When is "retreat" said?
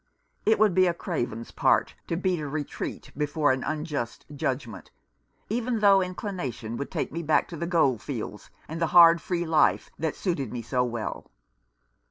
2.47-3.11